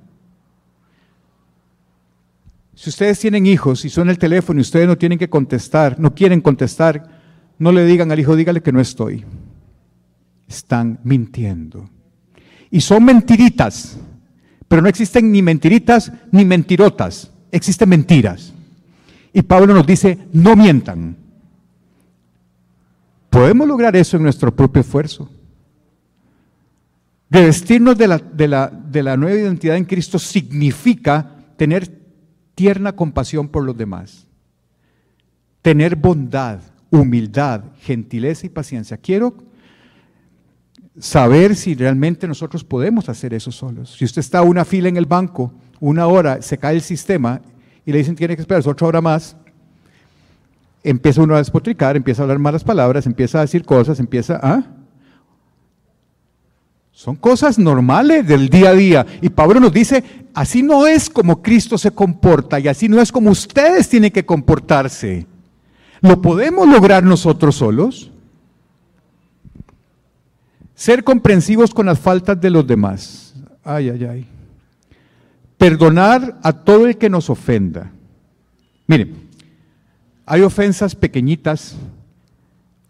[2.74, 6.16] Si ustedes tienen hijos y son el teléfono y ustedes no tienen que contestar, no
[6.16, 7.20] quieren contestar,
[7.60, 9.26] no le digan al hijo, dígale que no estoy
[10.48, 11.90] están mintiendo.
[12.72, 13.98] Y son mentiritas,
[14.68, 18.54] pero no existen ni mentiritas ni mentirotas, existen mentiras.
[19.34, 21.16] Y Pablo nos dice, no mientan.
[23.30, 25.30] Podemos lograr eso en nuestro propio esfuerzo.
[27.30, 31.90] Revestirnos de la, de, la, nueva identidad en Cristo significa tener
[32.56, 34.26] tierna compasión por los demás,
[35.62, 38.96] tener bondad, humildad, gentileza y paciencia.
[38.96, 39.36] Quiero
[40.98, 43.96] saber si realmente nosotros podemos hacer eso solos.
[43.98, 47.42] Si usted está una fila en el banco, una hora, se cae el sistema
[47.86, 49.36] y le dicen tiene que esperar otra hora más,
[50.90, 54.54] empieza uno a despotricar, empieza a hablar malas palabras, empieza a decir cosas, empieza a...
[54.54, 54.64] ¿ah?
[56.92, 59.06] Son cosas normales del día a día.
[59.22, 63.12] Y Pablo nos dice, así no es como Cristo se comporta y así no es
[63.12, 65.28] como ustedes tienen que comportarse.
[66.02, 68.12] ¿Lo podemos lograr nosotros solos?
[70.74, 73.36] Ser comprensivos con las faltas de los demás.
[73.64, 74.28] Ay, ay, ay.
[75.58, 77.92] Perdonar a todo el que nos ofenda.
[78.88, 79.27] Miren,
[80.30, 81.78] hay ofensas pequeñitas,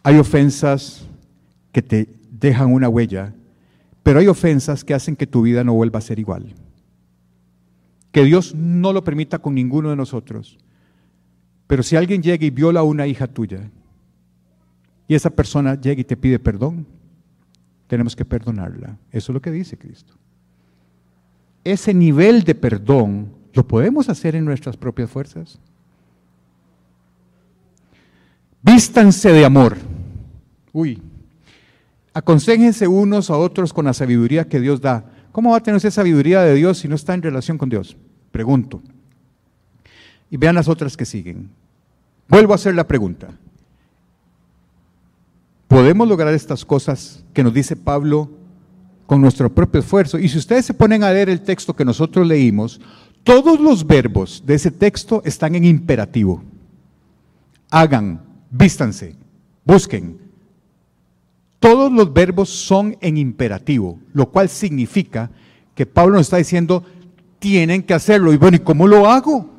[0.01, 1.05] hay ofensas
[1.71, 3.31] que te dejan una huella,
[4.01, 6.55] pero hay ofensas que hacen que tu vida no vuelva a ser igual.
[8.11, 10.57] Que Dios no lo permita con ninguno de nosotros.
[11.67, 13.69] Pero si alguien llega y viola a una hija tuya
[15.07, 16.87] y esa persona llega y te pide perdón,
[17.85, 18.97] tenemos que perdonarla.
[19.11, 20.15] Eso es lo que dice Cristo.
[21.63, 25.59] Ese nivel de perdón lo podemos hacer en nuestras propias fuerzas.
[28.67, 29.77] Vístanse de amor.
[30.73, 31.01] Uy,
[32.13, 35.05] aconsejense unos a otros con la sabiduría que Dios da.
[35.31, 37.95] ¿Cómo va a tener esa sabiduría de Dios si no está en relación con Dios?
[38.29, 38.81] Pregunto.
[40.29, 41.49] Y vean las otras que siguen.
[42.27, 43.29] Vuelvo a hacer la pregunta.
[45.69, 48.29] ¿Podemos lograr estas cosas que nos dice Pablo
[49.05, 50.19] con nuestro propio esfuerzo?
[50.19, 52.81] Y si ustedes se ponen a leer el texto que nosotros leímos,
[53.23, 56.43] todos los verbos de ese texto están en imperativo.
[57.69, 59.15] Hagan, vístanse,
[59.65, 60.19] busquen.
[61.59, 65.29] Todos los verbos son en imperativo, lo cual significa
[65.73, 66.83] que Pablo nos está diciendo,
[67.39, 68.33] tienen que hacerlo.
[68.33, 69.49] Y bueno, ¿y cómo lo hago?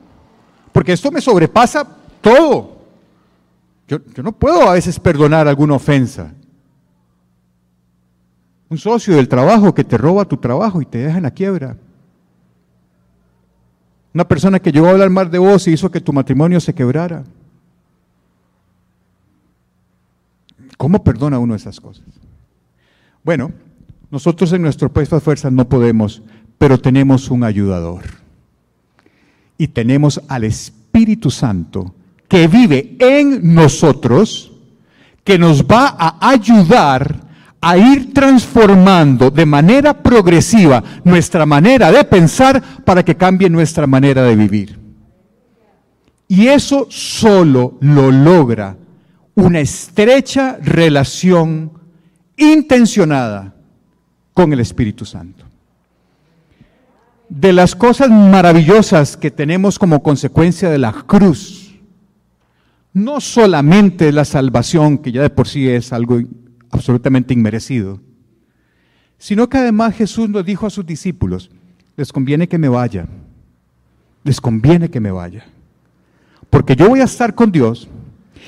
[0.73, 1.87] Porque esto me sobrepasa
[2.21, 2.79] todo.
[3.89, 6.33] Yo, no puedo a veces perdonar alguna ofensa.
[8.69, 11.77] Un socio del trabajo que te roba tu trabajo y te deja en la quiebra.
[14.13, 16.75] Una persona que llegó a hablar mal de vos y hizo que tu matrimonio se
[16.75, 17.25] quebrara.
[20.79, 22.07] ¿Cómo perdona uno esas cosas?
[23.25, 23.53] Bueno,
[24.11, 26.23] nosotros en nuestro país de fuerzas no podemos,
[26.57, 28.05] pero tenemos un ayudador.
[29.59, 31.95] Y tenemos al Espíritu Santo
[32.29, 34.53] que vive en nosotros,
[35.25, 37.27] que nos va a ayudar
[37.61, 44.23] a ir transformando de manera progresiva nuestra manera de pensar para que cambie nuestra manera
[44.23, 44.79] de vivir.
[46.29, 48.77] Y eso solo lo logra
[49.39, 51.71] una estrecha relación
[52.37, 53.55] intencionada
[54.35, 55.45] con el Espíritu Santo.
[57.29, 61.79] De las cosas maravillosas que tenemos como consecuencia de la cruz,
[62.93, 66.21] no solamente la salvación, que ya de por sí es algo
[66.73, 68.01] absolutamente inmerecido,
[69.19, 71.49] sino que además Jesús nos dijo a sus discípulos,
[71.97, 73.07] les conviene que me vaya,
[74.25, 75.47] les conviene que me vaya,
[76.51, 77.89] porque yo voy a estar con Dios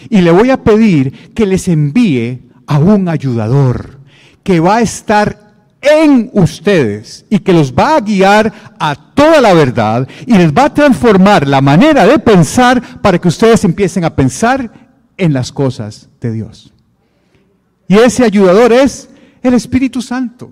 [0.08, 4.00] y le voy a pedir que les envíe a un ayudador
[4.42, 5.50] que va a estar
[5.82, 10.64] en ustedes y que los va a guiar a toda la verdad y les va
[10.64, 14.70] a transformar la manera de pensar para que ustedes empiecen a pensar
[15.16, 16.72] en las cosas de Dios.
[17.88, 19.08] Y ese ayudador es
[19.42, 20.50] el Espíritu Santo.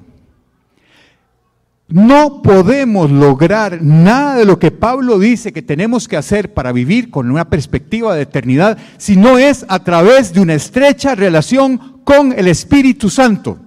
[1.88, 7.10] No podemos lograr nada de lo que Pablo dice que tenemos que hacer para vivir
[7.10, 12.38] con una perspectiva de eternidad si no es a través de una estrecha relación con
[12.38, 13.58] el Espíritu Santo.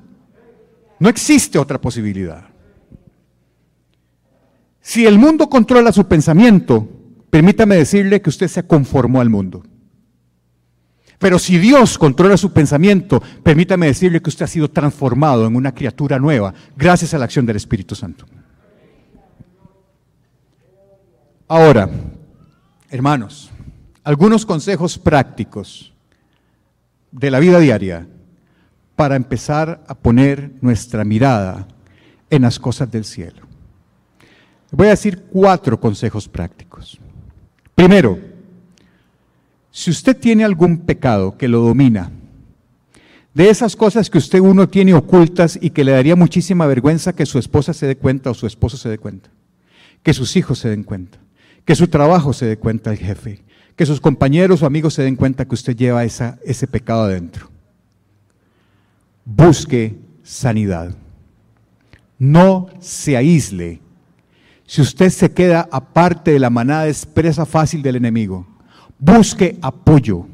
[1.00, 2.44] No existe otra posibilidad.
[4.82, 6.88] Si el mundo controla su pensamiento,
[7.32, 9.64] permítame decirle que usted se conformó al mundo.
[11.22, 15.72] Pero si Dios controla su pensamiento, permítame decirle que usted ha sido transformado en una
[15.72, 18.26] criatura nueva gracias a la acción del Espíritu Santo.
[21.48, 21.88] Ahora,
[22.90, 23.52] hermanos,
[24.04, 25.94] algunos consejos prácticos
[27.12, 28.08] de la vida diaria
[28.96, 31.68] para empezar a poner nuestra mirada
[32.32, 33.44] en las cosas del cielo.
[34.72, 37.00] Voy a decir cuatro consejos prácticos.
[37.76, 38.31] Primero,
[39.72, 42.12] si usted tiene algún pecado que lo domina,
[43.34, 47.26] de esas cosas que usted uno tiene ocultas y que le daría muchísima vergüenza que
[47.26, 49.30] su esposa se dé cuenta o su esposo se dé cuenta,
[50.04, 51.18] que sus hijos se den cuenta,
[51.64, 53.42] que su trabajo se dé cuenta el jefe,
[53.76, 57.52] que sus compañeros o amigos se den cuenta que usted lleva esa, ese pecado adentro
[59.26, 60.96] busque sanidad.
[62.18, 63.80] No se aísle.
[64.66, 68.48] Si usted se queda aparte de la manada, es presa fácil del enemigo.
[69.02, 70.28] Busque apoyo.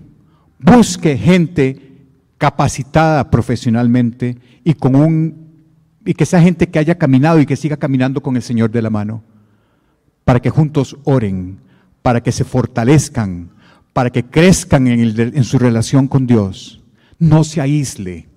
[0.60, 2.06] Busque gente
[2.38, 5.47] capacitada profesionalmente y con un
[6.06, 8.84] y que sea gente que haya caminado y que siga caminando con el Señor de
[8.84, 9.23] la mano,
[10.23, 11.60] para que juntos oren,
[12.03, 13.49] para que se fortalezcan,
[13.91, 16.84] para que crezcan en, en su relación con Dios.
[17.17, 18.27] No se aísle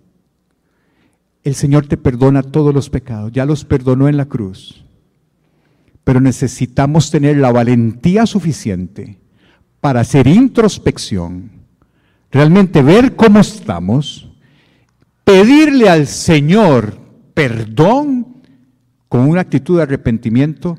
[1.42, 4.84] el Señor te perdona todos los pecados, ya los perdonó en la cruz.
[6.04, 9.18] Pero necesitamos tener la valentía suficiente
[9.80, 11.50] para hacer introspección,
[12.30, 14.28] realmente ver cómo estamos,
[15.24, 16.98] pedirle al Señor
[17.34, 18.42] perdón
[19.08, 20.78] con una actitud de arrepentimiento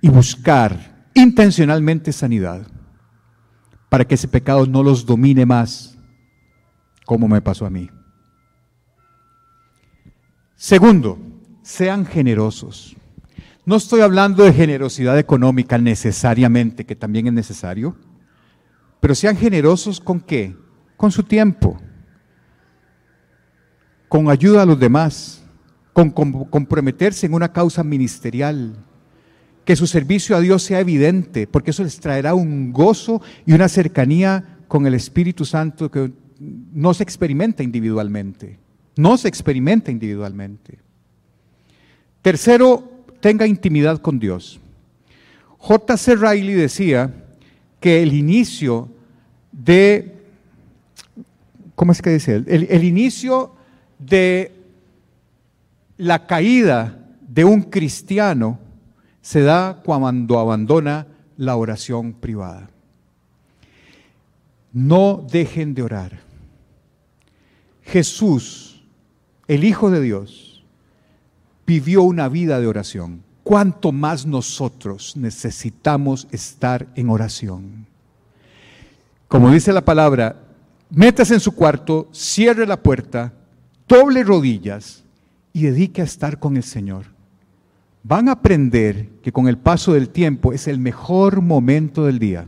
[0.00, 2.66] y buscar intencionalmente sanidad
[3.88, 5.96] para que ese pecado no los domine más,
[7.04, 7.90] como me pasó a mí.
[10.54, 11.18] Segundo,
[11.62, 12.96] sean generosos.
[13.64, 17.96] No estoy hablando de generosidad económica necesariamente, que también es necesario,
[19.00, 20.54] pero sean generosos con qué?
[20.96, 21.80] Con su tiempo,
[24.08, 25.42] con ayuda a los demás,
[25.92, 28.76] con, comprometerse en una causa ministerial,
[29.64, 33.68] que su servicio a Dios sea evidente, porque eso les traerá un gozo y una
[33.68, 38.58] cercanía con el Espíritu Santo que no se experimenta individualmente,
[38.96, 40.78] no se experimenta individualmente.
[42.22, 44.60] Tercero, tenga intimidad con Dios.
[45.58, 46.16] J.C.
[46.16, 47.19] Riley decía
[47.80, 48.88] que el inicio
[49.50, 50.14] de,
[51.74, 52.44] ¿cómo es que dice él?
[52.48, 53.54] El, inicio
[53.98, 54.52] de
[55.96, 58.58] la caída de un cristiano
[59.22, 62.70] se da cuando abandona la oración privada.
[64.72, 66.20] No dejen de orar.
[67.82, 68.84] Jesús,
[69.48, 70.64] el Hijo de Dios,
[71.66, 73.22] vivió una vida de oración.
[73.50, 77.84] ¿Cuánto más nosotros necesitamos estar en oración?
[79.26, 80.36] Como dice la palabra,
[80.88, 83.32] métase en su cuarto, cierre la puerta,
[83.88, 85.02] doble rodillas
[85.52, 87.06] y dedique a estar con el Señor.
[88.04, 92.46] Van a aprender que con el paso del tiempo es el mejor momento del día.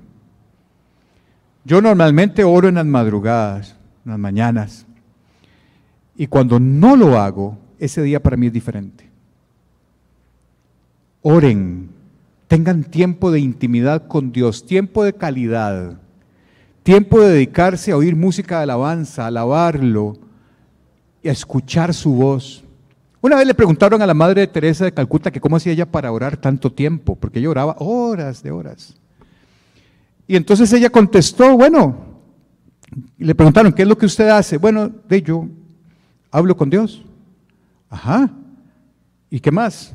[1.65, 4.87] Yo normalmente oro en las madrugadas, en las mañanas,
[6.17, 9.12] y cuando no lo hago, ese día para mí es diferente.
[11.23, 11.89] Oren,
[12.49, 16.01] tengan tiempo de intimidad con Dios, tiempo de calidad,
[16.83, 20.15] tiempo de dedicarse a oír música de alabanza, a alabarlo
[21.23, 22.65] y a escuchar su voz.
[23.21, 25.87] Una vez le preguntaron a la madre de Teresa de Calcuta que cómo hacía ella
[25.87, 28.97] para orar tanto tiempo, porque ella oraba horas de horas.
[30.27, 31.97] Y entonces ella contestó, bueno,
[33.17, 34.57] le preguntaron, ¿qué es lo que usted hace?
[34.57, 35.47] Bueno, de yo
[36.33, 37.05] hablo con Dios.
[37.89, 38.29] Ajá.
[39.31, 39.95] ¿Y qué más?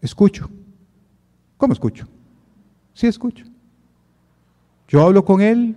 [0.00, 0.48] Escucho.
[1.56, 2.06] ¿Cómo escucho?
[2.94, 3.44] Sí, escucho.
[4.88, 5.76] Yo hablo con Él,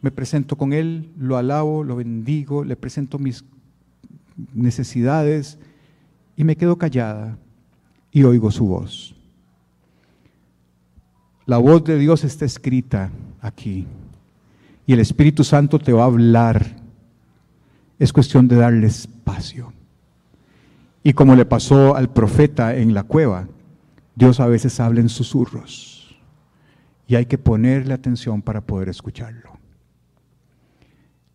[0.00, 3.44] me presento con Él, lo alabo, lo bendigo, le presento mis
[4.52, 5.58] necesidades
[6.36, 7.38] y me quedo callada
[8.10, 9.14] y oigo su voz.
[11.46, 13.10] La voz de Dios está escrita
[13.40, 13.86] aquí
[14.86, 16.76] y el Espíritu Santo te va a hablar.
[17.98, 19.72] Es cuestión de darle espacio.
[21.02, 23.48] Y como le pasó al profeta en la cueva,
[24.14, 26.16] Dios a veces habla en susurros
[27.06, 29.58] y hay que ponerle atención para poder escucharlo.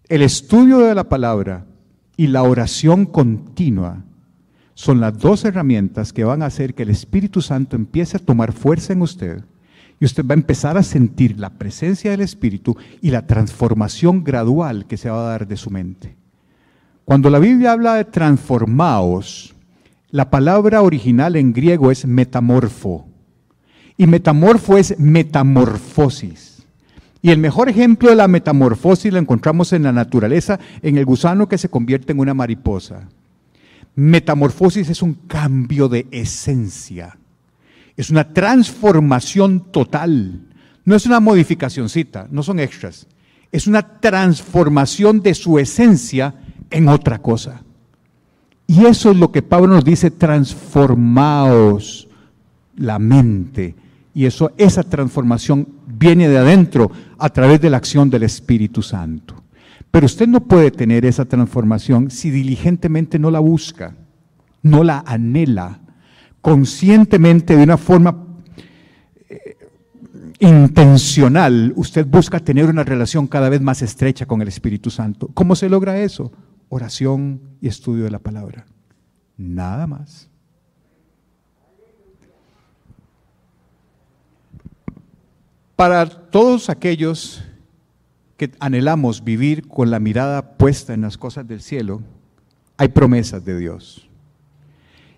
[0.07, 1.65] El estudio de la palabra
[2.15, 4.03] y la oración continua
[4.73, 8.53] son las dos herramientas que van a hacer que el Espíritu Santo empiece a tomar
[8.53, 9.43] fuerza en usted
[9.99, 14.85] y usted va a empezar a sentir la presencia del Espíritu y la transformación gradual
[14.85, 16.15] que se va a dar de su mente.
[17.03, 19.55] Cuando la Biblia habla de transformaos,
[20.09, 23.07] la palabra original en griego es metamorfo.
[23.97, 26.65] Y metamorfo es metamorfosis.
[27.21, 31.49] Y el mejor ejemplo de la metamorfosis lo encontramos en la naturaleza, en el gusano
[31.49, 33.09] que se convierte en una mariposa.
[33.95, 37.17] Metamorfosis es un cambio de esencia.
[37.97, 40.41] Es una transformación total.
[40.85, 43.07] No es una modificacióncita, no son extras.
[43.51, 46.35] Es una transformación de su esencia
[46.69, 47.63] en otra cosa.
[48.67, 52.07] Y eso es lo que Pablo nos dice, transformaos
[52.75, 53.75] la mente.
[54.13, 59.35] Y eso, esa transformación viene de adentro a través de la acción del Espíritu Santo.
[59.89, 63.95] Pero usted no puede tener esa transformación si diligentemente no la busca,
[64.61, 65.79] no la anhela,
[66.41, 68.25] conscientemente, de una forma
[69.29, 69.57] eh,
[70.39, 75.29] intencional, usted busca tener una relación cada vez más estrecha con el Espíritu Santo.
[75.33, 76.31] ¿Cómo se logra eso?
[76.69, 78.65] Oración y estudio de la palabra.
[79.37, 80.29] Nada más.
[85.75, 87.43] Para todos aquellos
[88.35, 92.01] que anhelamos vivir con la mirada puesta en las cosas del cielo,
[92.77, 94.07] hay promesas de Dios.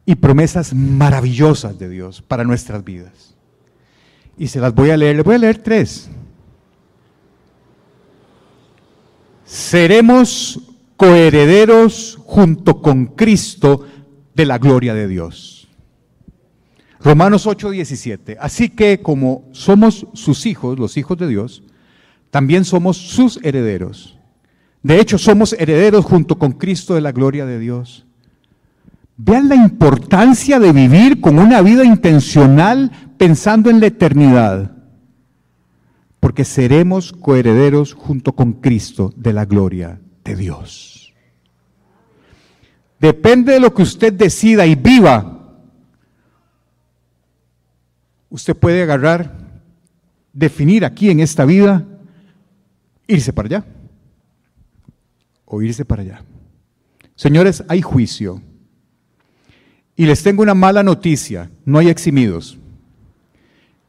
[0.06, 3.36] Y promesas maravillosas de Dios para nuestras vidas.
[4.38, 6.10] Y se las voy a leer, voy a leer tres.
[9.46, 10.69] Seremos
[11.00, 13.86] coherederos junto con Cristo
[14.36, 15.70] de la gloria de Dios.
[17.00, 18.36] Romanos 8:17.
[18.38, 21.64] Así que como somos sus hijos, los hijos de Dios,
[22.32, 24.18] también somos sus herederos.
[24.84, 28.06] De hecho, somos herederos junto con Cristo de la gloria de Dios.
[29.16, 34.76] Vean la importancia de vivir con una vida intencional pensando en la eternidad,
[36.20, 41.14] porque seremos coherederos junto con Cristo de la gloria de Dios.
[43.00, 45.38] Depende de lo que usted decida y viva.
[48.30, 49.38] Usted puede agarrar,
[50.34, 51.86] definir aquí en esta vida,
[53.08, 53.66] irse para allá
[55.46, 56.24] o irse para allá.
[57.16, 58.42] Señores, hay juicio.
[59.96, 62.58] Y les tengo una mala noticia, no hay eximidos.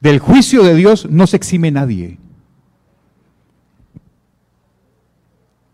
[0.01, 2.19] Del juicio de Dios no se exime nadie.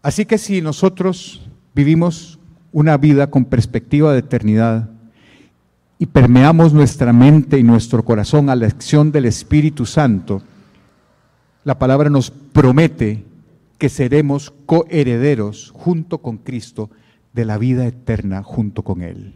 [0.07, 1.43] Así que si nosotros
[1.75, 2.39] vivimos
[2.71, 4.89] una vida con perspectiva de eternidad
[5.99, 10.43] y permeamos nuestra mente y nuestro corazón a la acción del Espíritu Santo,
[11.65, 13.25] la palabra nos promete
[13.79, 16.89] que seremos coherederos junto con Cristo
[17.33, 19.35] de la vida eterna junto con Él.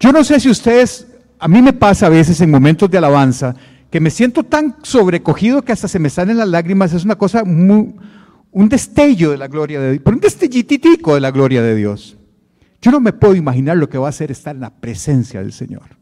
[0.00, 1.06] Yo no sé si ustedes,
[1.38, 3.54] a mí me pasa a veces en momentos de alabanza,
[3.88, 7.44] que me siento tan sobrecogido que hasta se me salen las lágrimas, es una cosa
[7.44, 7.94] muy,
[8.52, 12.16] un destello de la gloria de Dios, pero un destellititico de la gloria de Dios.
[12.80, 15.52] Yo no me puedo imaginar lo que va a ser estar en la presencia del
[15.52, 15.96] Señor.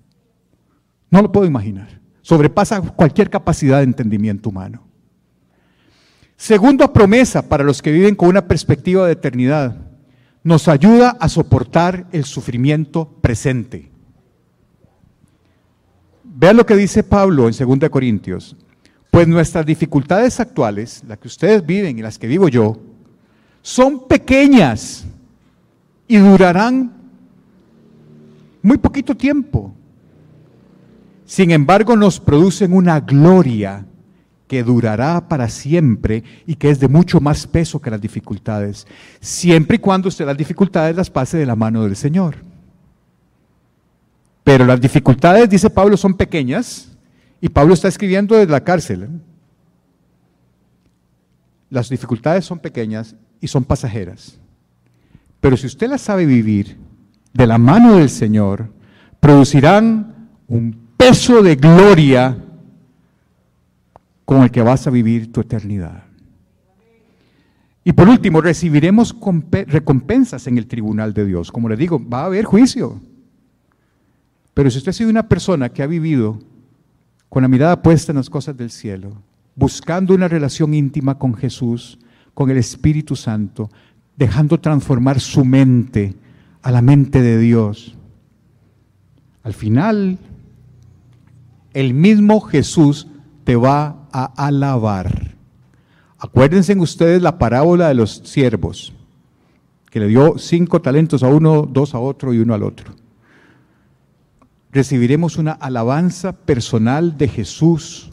[1.10, 2.00] No lo puedo imaginar.
[2.22, 4.82] Sobrepasa cualquier capacidad de entendimiento humano.
[6.36, 9.76] Segunda promesa para los que viven con una perspectiva de eternidad.
[10.42, 13.90] Nos ayuda a soportar el sufrimiento presente.
[16.24, 18.56] Vean lo que dice Pablo en 2 Corintios.
[19.10, 22.78] Pues nuestras dificultades actuales, las que ustedes viven y las que vivo yo,
[23.62, 25.04] son pequeñas
[26.06, 26.92] y durarán
[28.62, 29.74] muy poquito tiempo.
[31.24, 33.84] Sin embargo, nos producen una gloria
[34.48, 38.84] que durará para siempre y que es de mucho más peso que las dificultades,
[39.20, 42.36] siempre y cuando usted las dificultades las pase de la mano del Señor.
[44.42, 46.88] Pero las dificultades, dice Pablo, son pequeñas
[47.40, 49.02] y Pablo está escribiendo desde la cárcel.
[49.04, 49.08] ¿eh?
[51.70, 54.38] Las dificultades son pequeñas y son pasajeras.
[55.40, 56.76] Pero si usted las sabe vivir
[57.32, 58.70] de la mano del Señor,
[59.20, 62.36] producirán un peso de gloria
[64.24, 66.04] con el que vas a vivir tu eternidad.
[67.82, 69.16] Y por último, recibiremos
[69.66, 71.50] recompensas en el tribunal de Dios.
[71.50, 73.00] Como le digo, va a haber juicio.
[74.52, 76.38] Pero si usted ha sido una persona que ha vivido
[77.30, 79.12] con la mirada puesta en las cosas del cielo,
[79.54, 81.98] buscando una relación íntima con Jesús,
[82.34, 83.70] con el Espíritu Santo,
[84.16, 86.14] dejando transformar su mente
[86.60, 87.96] a la mente de Dios,
[89.44, 90.18] al final
[91.72, 93.06] el mismo Jesús
[93.44, 95.36] te va a alabar.
[96.18, 98.92] Acuérdense ustedes la parábola de los siervos,
[99.88, 102.99] que le dio cinco talentos a uno, dos a otro y uno al otro
[104.72, 108.10] recibiremos una alabanza personal de Jesús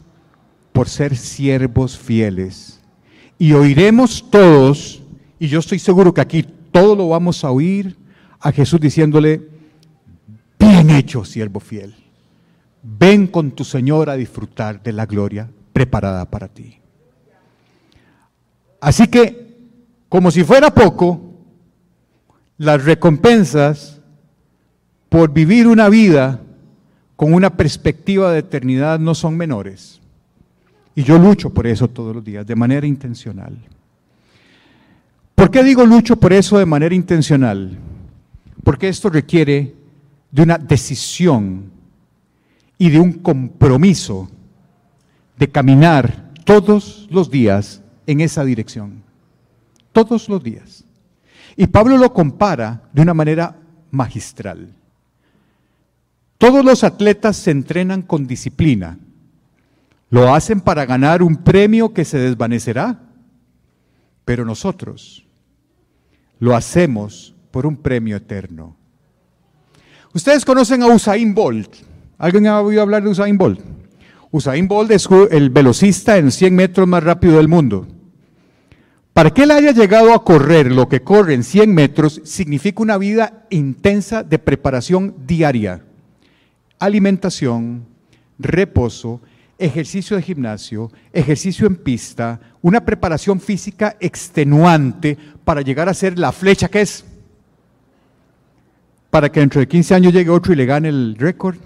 [0.72, 2.80] por ser siervos fieles.
[3.38, 5.02] Y oiremos todos,
[5.38, 7.96] y yo estoy seguro que aquí todos lo vamos a oír,
[8.40, 9.48] a Jesús diciéndole,
[10.58, 11.94] bien hecho, siervo fiel.
[12.82, 16.78] Ven con tu Señor a disfrutar de la gloria preparada para ti.
[18.80, 19.56] Así que,
[20.08, 21.20] como si fuera poco,
[22.56, 24.00] las recompensas
[25.08, 26.40] por vivir una vida
[27.18, 30.00] con una perspectiva de eternidad no son menores.
[30.94, 33.58] Y yo lucho por eso todos los días, de manera intencional.
[35.34, 37.76] ¿Por qué digo lucho por eso de manera intencional?
[38.62, 39.74] Porque esto requiere
[40.30, 41.72] de una decisión
[42.78, 44.30] y de un compromiso
[45.36, 49.02] de caminar todos los días en esa dirección.
[49.90, 50.84] Todos los días.
[51.56, 53.56] Y Pablo lo compara de una manera
[53.90, 54.68] magistral.
[56.38, 58.98] Todos los atletas se entrenan con disciplina.
[60.08, 63.00] Lo hacen para ganar un premio que se desvanecerá.
[64.24, 65.26] Pero nosotros
[66.38, 68.76] lo hacemos por un premio eterno.
[70.14, 71.74] Ustedes conocen a Usain Bolt.
[72.18, 73.60] ¿Alguien ha oído hablar de Usain Bolt?
[74.30, 77.88] Usain Bolt es el velocista en 100 metros más rápido del mundo.
[79.12, 82.96] Para que él haya llegado a correr lo que corre en 100 metros significa una
[82.96, 85.87] vida intensa de preparación diaria
[86.78, 87.86] alimentación,
[88.38, 89.20] reposo,
[89.58, 96.32] ejercicio de gimnasio, ejercicio en pista, una preparación física extenuante para llegar a ser la
[96.32, 97.04] flecha que es.
[99.10, 101.56] Para que dentro de 15 años llegue otro y le gane el récord.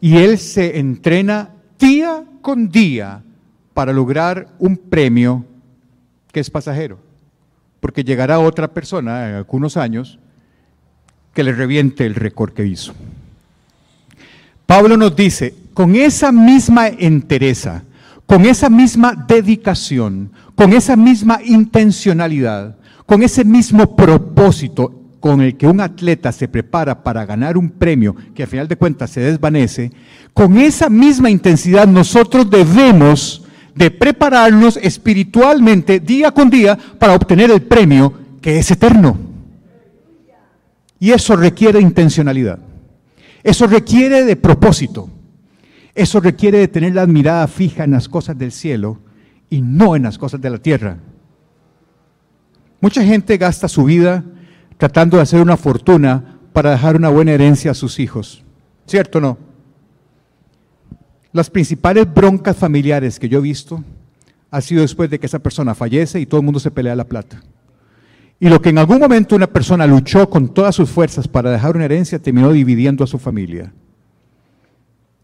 [0.00, 3.22] Y él se entrena día con día
[3.74, 5.44] para lograr un premio
[6.30, 6.98] que es pasajero.
[7.80, 10.18] Porque llegará otra persona en algunos años
[11.36, 12.94] que le reviente el récord que hizo.
[14.64, 17.84] Pablo nos dice, con esa misma entereza,
[18.24, 25.66] con esa misma dedicación, con esa misma intencionalidad, con ese mismo propósito con el que
[25.66, 29.92] un atleta se prepara para ganar un premio que al final de cuentas se desvanece,
[30.32, 37.60] con esa misma intensidad nosotros debemos de prepararnos espiritualmente día con día para obtener el
[37.60, 39.35] premio que es eterno.
[40.98, 42.58] Y eso requiere intencionalidad.
[43.42, 45.08] Eso requiere de propósito.
[45.94, 48.98] Eso requiere de tener la mirada fija en las cosas del cielo
[49.48, 50.98] y no en las cosas de la tierra.
[52.80, 54.24] Mucha gente gasta su vida
[54.78, 58.42] tratando de hacer una fortuna para dejar una buena herencia a sus hijos.
[58.86, 59.38] ¿Cierto o no?
[61.32, 63.82] Las principales broncas familiares que yo he visto
[64.50, 67.04] ha sido después de que esa persona fallece y todo el mundo se pelea la
[67.04, 67.42] plata.
[68.38, 71.74] Y lo que en algún momento una persona luchó con todas sus fuerzas para dejar
[71.74, 73.72] una herencia terminó dividiendo a su familia.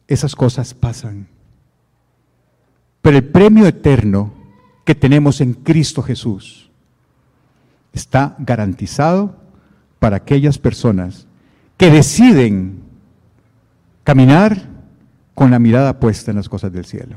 [0.09, 1.29] Esas cosas pasan.
[3.03, 4.33] Pero el premio eterno
[4.85, 6.71] que tenemos en Cristo Jesús
[7.93, 9.37] está garantizado
[9.99, 11.27] para aquellas personas
[11.77, 12.81] que deciden
[14.05, 14.69] caminar
[15.35, 17.17] con la mirada puesta en las cosas del cielo.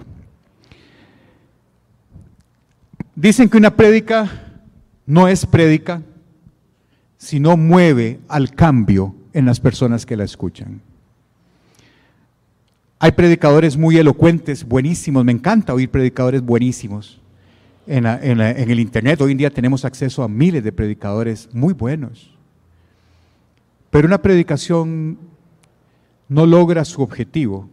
[3.16, 4.30] Dicen que una prédica
[5.06, 6.02] no es prédica
[7.18, 10.82] si no mueve al cambio en las personas que la escuchan.
[13.00, 17.22] Hay predicadores muy elocuentes, buenísimos, me encanta oír predicadores buenísimos.
[17.88, 22.32] En, en, el Internet hoy en día tenemos acceso a miles de predicadores muy buenos.
[23.92, 25.20] Pero una predicación
[26.28, 27.70] no logra su objetivo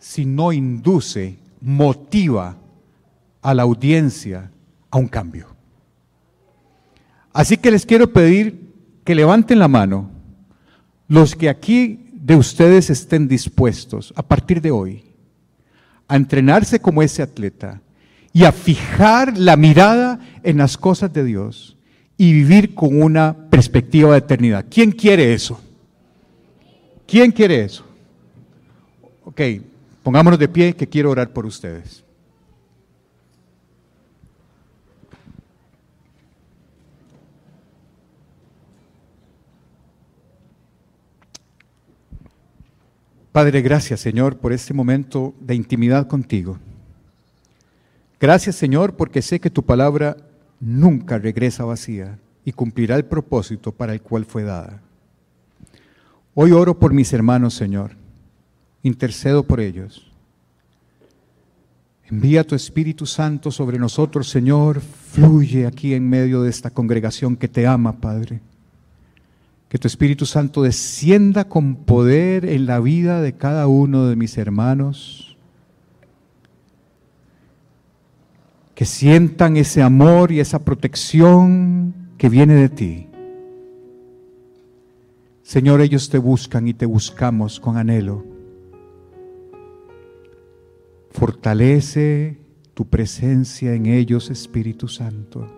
[0.00, 2.58] si no induce, motiva
[3.40, 4.50] a la audiencia
[4.90, 5.53] a un cambio.
[7.34, 8.72] Así que les quiero pedir
[9.04, 10.10] que levanten la mano
[11.06, 15.04] los que aquí de ustedes estén dispuestos a partir de hoy
[16.08, 17.82] a entrenarse como ese atleta
[18.32, 21.76] y a fijar la mirada en las cosas de Dios
[22.16, 24.64] y vivir con una perspectiva de eternidad.
[24.70, 25.60] ¿Quién quiere eso?
[27.06, 27.84] ¿Quién quiere eso?
[29.24, 29.42] Ok,
[30.04, 32.03] Pongámonos de pie que quiero orar por ustedes.
[43.34, 46.56] Padre, gracias Señor por este momento de intimidad contigo.
[48.20, 50.16] Gracias Señor porque sé que tu palabra
[50.60, 54.80] nunca regresa vacía y cumplirá el propósito para el cual fue dada.
[56.32, 57.96] Hoy oro por mis hermanos, Señor
[58.84, 60.12] intercedo por ellos.
[62.04, 64.80] Envía tu Espíritu Santo sobre nosotros, Señor.
[64.80, 68.40] Fluye aquí en medio de esta congregación que te ama, Padre.
[69.74, 74.38] Que tu Espíritu Santo descienda con poder en la vida de cada uno de mis
[74.38, 75.36] hermanos.
[78.76, 83.08] Que sientan ese amor y esa protección que viene de ti.
[85.42, 88.24] Señor, ellos te buscan y te buscamos con anhelo.
[91.10, 92.38] Fortalece
[92.74, 95.48] tu presencia en ellos, Espíritu Santo.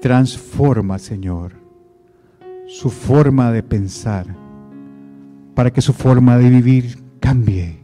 [0.00, 1.63] Transforma, Señor,
[2.66, 4.26] su forma de pensar
[5.54, 7.78] para que su forma de vivir cambie.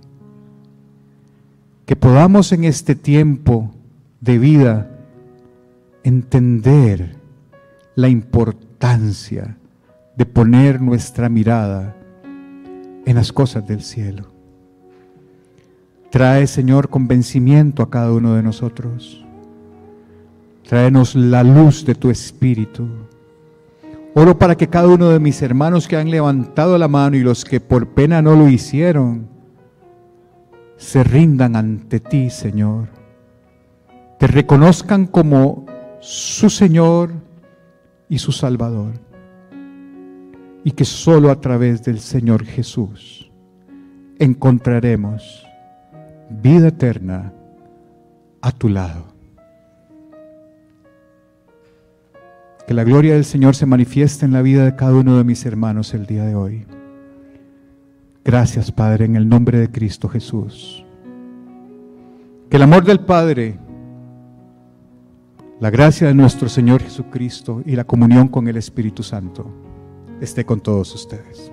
[1.86, 3.72] Que podamos en este tiempo
[4.20, 4.90] de vida
[6.02, 7.16] entender
[7.94, 9.56] la importancia
[10.16, 11.96] de poner nuestra mirada
[13.06, 14.26] en las cosas del cielo.
[16.10, 19.24] Trae, Señor, convencimiento a cada uno de nosotros.
[20.68, 22.88] Tráenos la luz de tu Espíritu.
[24.14, 27.44] Oro para que cada uno de mis hermanos que han levantado la mano y los
[27.44, 29.28] que por pena no lo hicieron,
[30.76, 32.88] se rindan ante ti, Señor.
[34.18, 35.64] Te reconozcan como
[36.00, 37.12] su Señor
[38.08, 38.94] y su Salvador.
[40.64, 43.30] Y que solo a través del Señor Jesús
[44.18, 45.46] encontraremos
[46.28, 47.32] vida eterna
[48.42, 49.09] a tu lado.
[52.70, 55.44] Que la gloria del Señor se manifieste en la vida de cada uno de mis
[55.44, 56.66] hermanos el día de hoy.
[58.24, 60.84] Gracias, Padre, en el nombre de Cristo Jesús.
[62.48, 63.58] Que el amor del Padre,
[65.58, 69.50] la gracia de nuestro Señor Jesucristo y la comunión con el Espíritu Santo
[70.20, 71.50] esté con todos ustedes.